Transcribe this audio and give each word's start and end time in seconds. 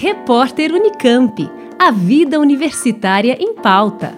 Repórter 0.00 0.72
Unicamp. 0.72 1.50
A 1.76 1.90
vida 1.90 2.38
universitária 2.38 3.36
em 3.40 3.52
pauta. 3.52 4.16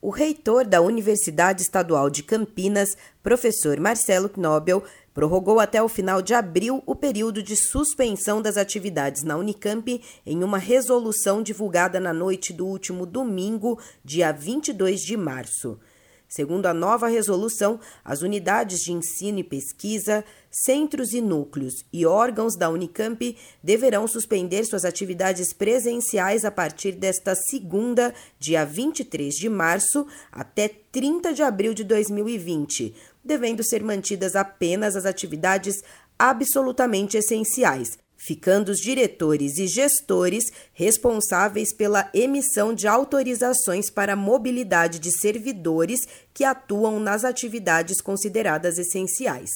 O 0.00 0.10
reitor 0.10 0.64
da 0.64 0.80
Universidade 0.80 1.62
Estadual 1.62 2.08
de 2.08 2.22
Campinas, 2.22 2.96
professor 3.20 3.80
Marcelo 3.80 4.28
Knobel, 4.28 4.84
prorrogou 5.12 5.58
até 5.58 5.82
o 5.82 5.88
final 5.88 6.22
de 6.22 6.34
abril 6.34 6.84
o 6.86 6.94
período 6.94 7.42
de 7.42 7.56
suspensão 7.56 8.40
das 8.40 8.56
atividades 8.56 9.24
na 9.24 9.36
Unicamp 9.36 10.00
em 10.24 10.44
uma 10.44 10.58
resolução 10.58 11.42
divulgada 11.42 11.98
na 11.98 12.12
noite 12.12 12.52
do 12.52 12.64
último 12.64 13.06
domingo, 13.06 13.76
dia 14.04 14.30
22 14.30 15.00
de 15.00 15.16
março. 15.16 15.80
Segundo 16.28 16.66
a 16.66 16.74
nova 16.74 17.06
resolução, 17.06 17.78
as 18.04 18.22
unidades 18.22 18.80
de 18.80 18.92
ensino 18.92 19.38
e 19.38 19.44
pesquisa, 19.44 20.24
centros 20.50 21.12
e 21.12 21.20
núcleos 21.20 21.84
e 21.92 22.04
órgãos 22.04 22.56
da 22.56 22.68
Unicamp 22.68 23.36
deverão 23.62 24.08
suspender 24.08 24.64
suas 24.64 24.84
atividades 24.84 25.52
presenciais 25.52 26.44
a 26.44 26.50
partir 26.50 26.92
desta 26.92 27.34
segunda, 27.34 28.12
dia 28.38 28.64
23 28.64 29.34
de 29.34 29.48
março, 29.48 30.06
até 30.32 30.68
30 30.68 31.32
de 31.32 31.42
abril 31.42 31.72
de 31.72 31.84
2020, 31.84 32.94
devendo 33.24 33.62
ser 33.62 33.82
mantidas 33.84 34.34
apenas 34.34 34.96
as 34.96 35.06
atividades 35.06 35.82
absolutamente 36.18 37.16
essenciais 37.16 37.98
ficando 38.16 38.70
os 38.70 38.78
diretores 38.78 39.58
e 39.58 39.66
gestores 39.66 40.44
responsáveis 40.72 41.72
pela 41.72 42.10
emissão 42.14 42.74
de 42.74 42.88
autorizações 42.88 43.90
para 43.90 44.16
mobilidade 44.16 44.98
de 44.98 45.10
servidores 45.16 46.00
que 46.32 46.44
atuam 46.44 46.98
nas 46.98 47.24
atividades 47.24 48.00
consideradas 48.00 48.78
essenciais. 48.78 49.50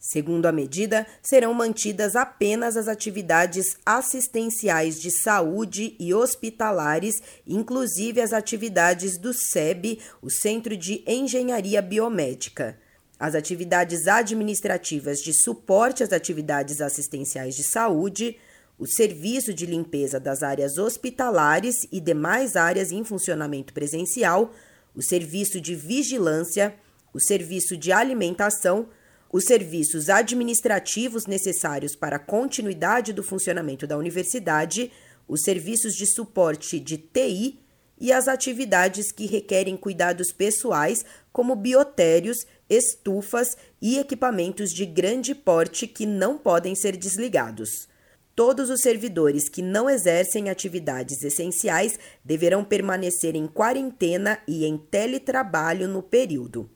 Segundo 0.00 0.46
a 0.46 0.52
medida, 0.52 1.06
serão 1.20 1.52
mantidas 1.52 2.14
apenas 2.14 2.76
as 2.76 2.86
atividades 2.86 3.76
assistenciais 3.84 5.00
de 5.00 5.10
saúde 5.10 5.96
e 5.98 6.14
hospitalares, 6.14 7.20
inclusive 7.44 8.20
as 8.20 8.32
atividades 8.32 9.18
do 9.18 9.32
SEB, 9.34 9.98
o 10.22 10.30
Centro 10.30 10.76
de 10.76 11.02
Engenharia 11.04 11.82
Biomédica. 11.82 12.78
As 13.18 13.34
atividades 13.34 14.06
administrativas 14.06 15.20
de 15.20 15.32
suporte 15.34 16.04
às 16.04 16.12
atividades 16.12 16.80
assistenciais 16.80 17.56
de 17.56 17.64
saúde, 17.64 18.38
o 18.78 18.86
serviço 18.86 19.52
de 19.52 19.66
limpeza 19.66 20.20
das 20.20 20.42
áreas 20.44 20.78
hospitalares 20.78 21.88
e 21.90 22.00
demais 22.00 22.54
áreas 22.54 22.92
em 22.92 23.02
funcionamento 23.02 23.72
presencial, 23.72 24.52
o 24.94 25.02
serviço 25.02 25.60
de 25.60 25.74
vigilância, 25.74 26.76
o 27.12 27.18
serviço 27.18 27.76
de 27.76 27.90
alimentação, 27.90 28.88
os 29.32 29.44
serviços 29.44 30.08
administrativos 30.08 31.26
necessários 31.26 31.96
para 31.96 32.16
a 32.16 32.20
continuidade 32.20 33.12
do 33.12 33.22
funcionamento 33.22 33.86
da 33.86 33.98
universidade, 33.98 34.92
os 35.26 35.42
serviços 35.42 35.94
de 35.94 36.06
suporte 36.06 36.78
de 36.78 36.96
TI 36.96 37.58
e 38.00 38.12
as 38.12 38.28
atividades 38.28 39.10
que 39.10 39.26
requerem 39.26 39.76
cuidados 39.76 40.32
pessoais, 40.32 41.04
como 41.32 41.56
biotérios, 41.56 42.46
estufas 42.68 43.56
e 43.80 43.98
equipamentos 43.98 44.72
de 44.72 44.84
grande 44.84 45.34
porte 45.34 45.86
que 45.86 46.04
não 46.04 46.36
podem 46.36 46.74
ser 46.74 46.96
desligados. 46.96 47.88
Todos 48.34 48.70
os 48.70 48.82
servidores 48.82 49.48
que 49.48 49.60
não 49.60 49.90
exercem 49.90 50.48
atividades 50.48 51.24
essenciais 51.24 51.98
deverão 52.24 52.62
permanecer 52.62 53.34
em 53.34 53.48
quarentena 53.48 54.38
e 54.46 54.64
em 54.64 54.78
teletrabalho 54.78 55.88
no 55.88 56.02
período. 56.02 56.70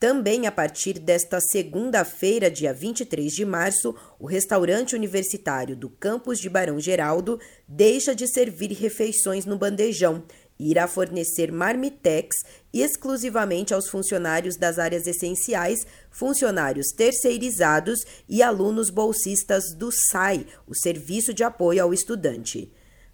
Também 0.00 0.46
a 0.46 0.52
partir 0.52 0.98
desta 0.98 1.40
segunda-feira, 1.40 2.50
dia 2.50 2.72
23 2.72 3.30
de 3.32 3.44
março, 3.44 3.94
o 4.18 4.26
restaurante 4.26 4.94
universitário 4.94 5.76
do 5.76 5.90
campus 5.90 6.38
de 6.38 6.48
Barão 6.48 6.80
Geraldo 6.80 7.38
deixa 7.68 8.14
de 8.14 8.26
servir 8.26 8.72
refeições 8.72 9.44
no 9.44 9.58
bandejão 9.58 10.24
irá 10.68 10.86
fornecer 10.86 11.50
marmitex 11.50 12.36
exclusivamente 12.72 13.72
aos 13.72 13.88
funcionários 13.88 14.56
das 14.56 14.78
áreas 14.78 15.06
essenciais, 15.06 15.86
funcionários 16.10 16.92
terceirizados 16.92 18.00
e 18.28 18.42
alunos 18.42 18.90
bolsistas 18.90 19.74
do 19.74 19.90
SAI, 19.90 20.46
o 20.66 20.74
Serviço 20.74 21.32
de 21.32 21.42
Apoio 21.42 21.82
ao 21.82 21.94
Estudante. 21.94 22.70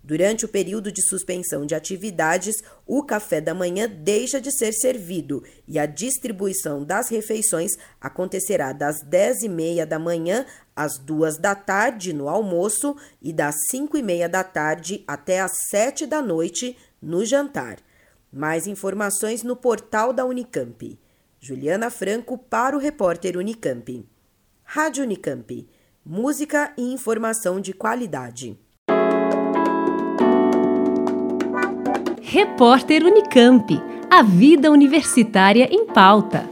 Durante 0.07 0.45
o 0.45 0.49
período 0.49 0.93
de 0.93 1.03
suspensão 1.03 1.67
de 1.67 1.75
atividades, 1.75 2.63
o 2.87 3.03
café 3.03 3.41
da 3.41 3.53
manhã 3.53 3.89
deixa 3.89 4.41
de 4.41 4.53
ser 4.53 4.73
servido 4.73 5.43
e 5.67 5.81
a 5.81 5.87
distribuição 5.87 6.85
das 6.85 7.09
refeições 7.09 7.73
acontecerá 8.01 8.73
das 8.73 9.03
10h30 9.03 9.85
da 9.85 9.99
manhã 9.99 10.47
às 10.77 10.97
2 10.97 11.39
da 11.39 11.57
tarde 11.57 12.13
no 12.13 12.29
almoço 12.29 12.95
e 13.21 13.33
das 13.33 13.57
5 13.69 13.97
e 13.97 14.03
meia 14.03 14.29
da 14.29 14.45
tarde 14.45 15.03
até 15.09 15.41
às 15.41 15.51
7 15.71 16.07
da 16.07 16.23
noite 16.23 16.77
no 17.07 17.25
jantar. 17.25 17.77
Mais 18.33 18.67
informações 18.67 19.45
no 19.45 19.55
portal 19.55 20.13
da 20.13 20.27
Unicamp. 20.27 20.99
Juliana 21.39 21.89
Franco 21.89 22.37
para 22.37 22.77
o 22.77 22.81
repórter 22.81 23.37
Unicamp. 23.37 24.05
Rádio 24.65 25.05
Unicamp. 25.05 25.69
Música 26.05 26.73
e 26.77 26.93
informação 26.93 27.61
de 27.61 27.73
qualidade. 27.73 28.59
Repórter 32.21 33.05
Unicamp. 33.05 33.81
A 34.11 34.23
vida 34.23 34.71
universitária 34.71 35.69
em 35.71 35.87
pauta. 35.87 36.45